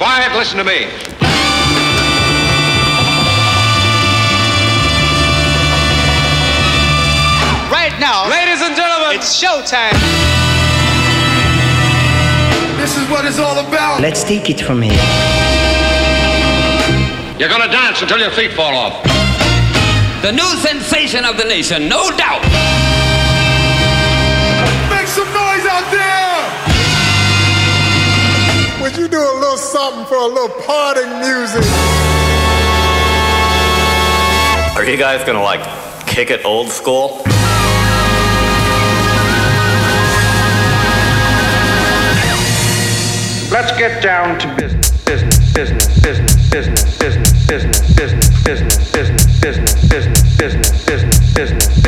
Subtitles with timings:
[0.00, 0.86] Quiet, listen to me.
[7.70, 9.92] Right now, Ladies and gentlemen, it's showtime.
[12.80, 14.00] This is what it's all about.
[14.00, 14.92] Let's take it from here.
[17.38, 19.02] You're gonna dance until your feet fall off.
[20.22, 22.69] the new sensation of the nation, no doubt.
[30.20, 31.64] A little parting music?
[34.76, 35.62] Are you guys gonna like
[36.06, 37.22] kick it old school?
[43.50, 44.90] Let's get down to business.
[45.04, 51.79] Business, business, business, business, business, business, business, business, business, business, business, business, business, business, business,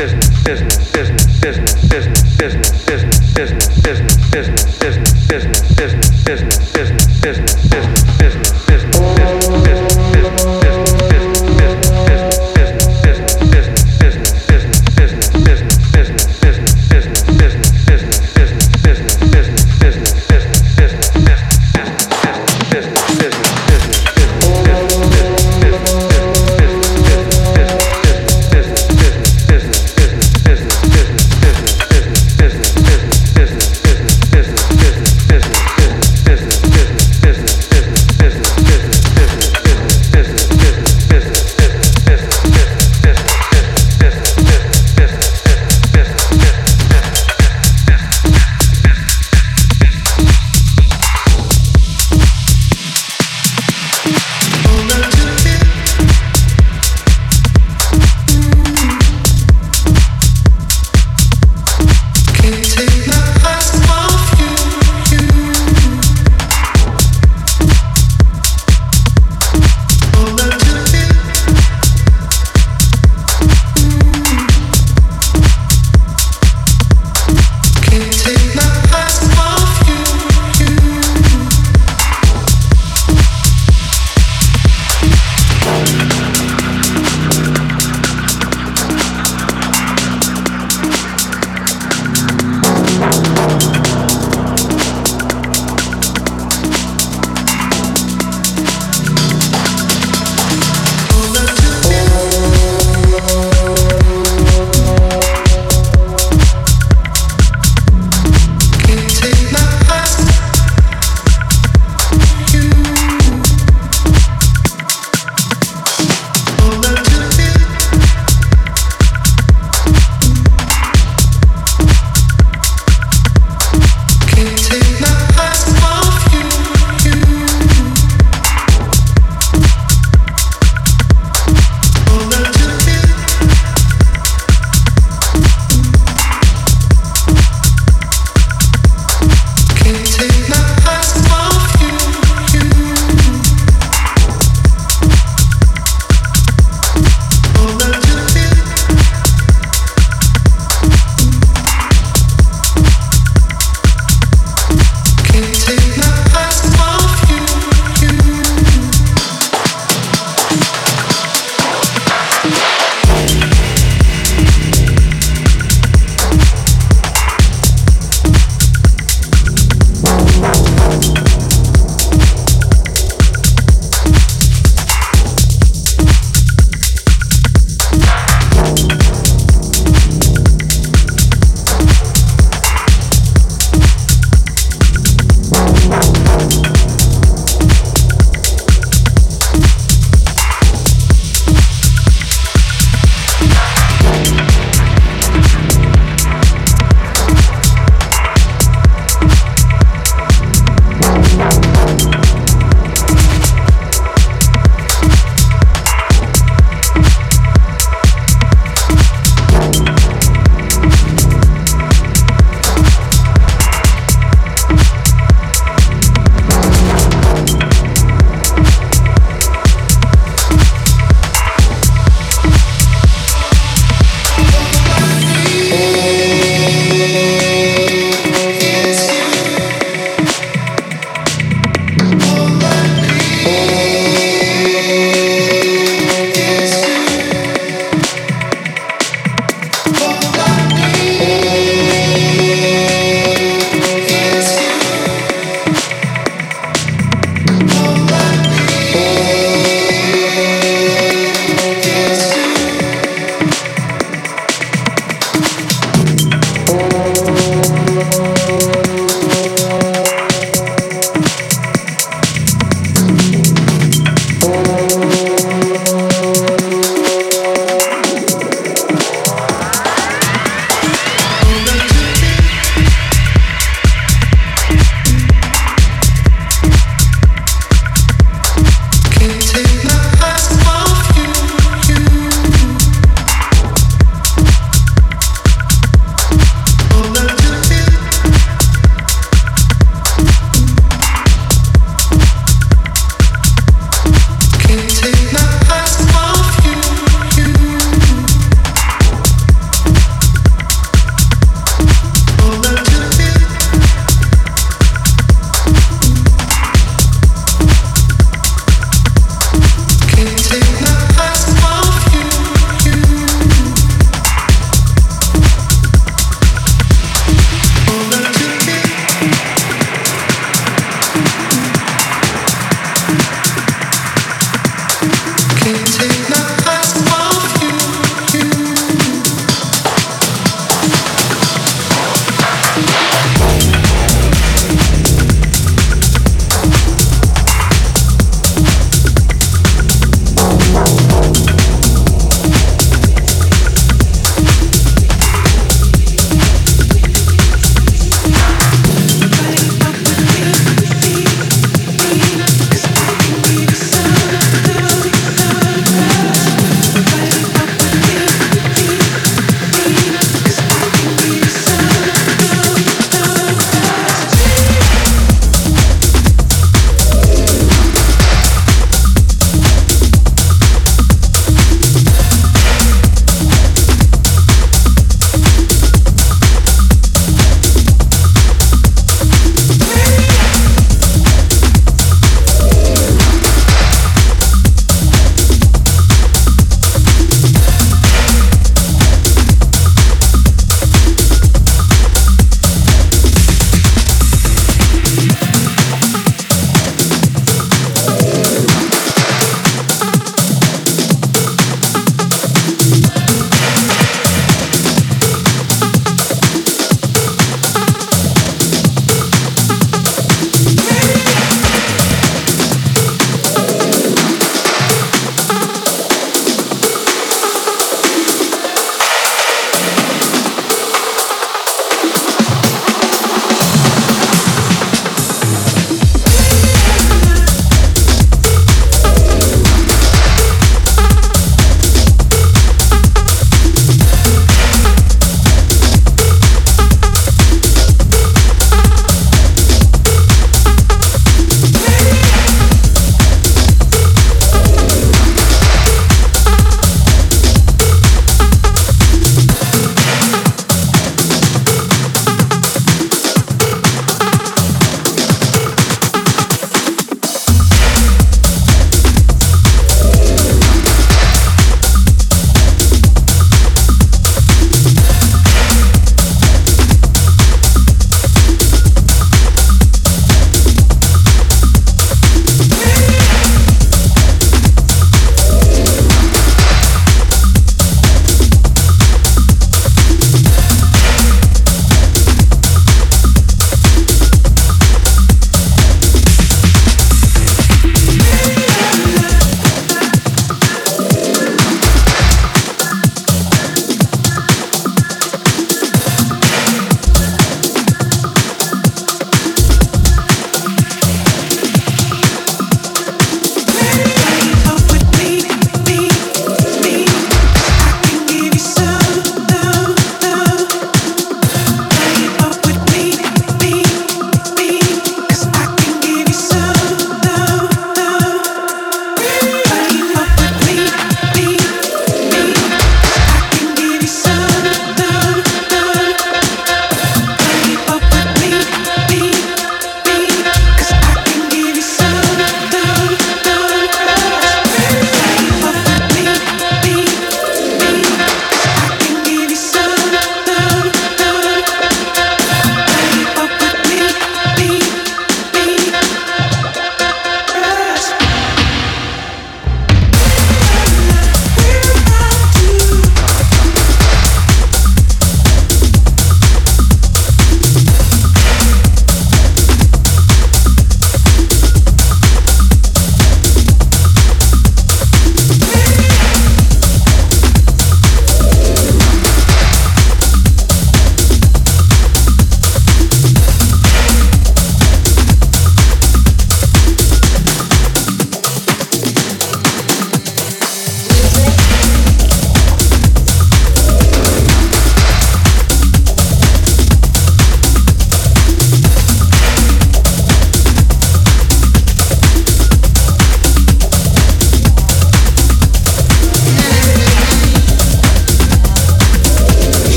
[524.03, 524.32] You say.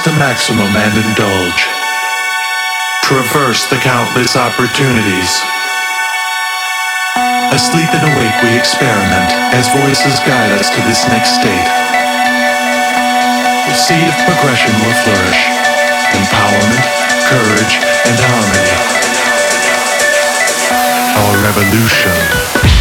[0.00, 1.62] To maximum and indulge.
[3.04, 5.30] Traverse the countless opportunities.
[7.54, 11.68] Asleep and awake, we experiment as voices guide us to this next state.
[13.68, 15.40] The seed of progression will flourish.
[16.18, 16.86] Empowerment,
[17.30, 18.74] courage, and harmony.
[21.14, 22.75] Our revolution.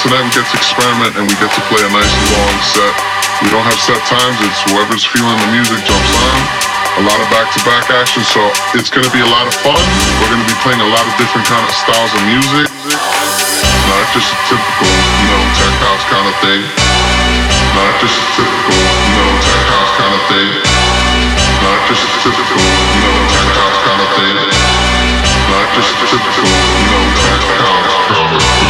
[0.00, 2.94] So that we get to experiment and we get to play a nice long set.
[3.44, 6.40] We don't have set times, it's whoever's feeling the music jumps on.
[7.00, 8.40] A lot of back-to-back action, so
[8.72, 9.76] it's to be a lot of fun.
[10.24, 12.72] We're to be playing a lot of different kind of styles of music.
[13.92, 16.60] Not just a typical, you know, tech house kind of thing.
[17.76, 20.48] Not just a typical, you know, tech house kind of thing.
[21.60, 24.36] Not just a typical, you know, tech house kind of thing.
[25.44, 28.69] Not just a typical, you know, tech house kind of thing.